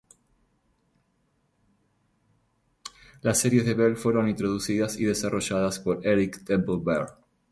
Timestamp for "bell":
3.75-3.95, 6.83-7.05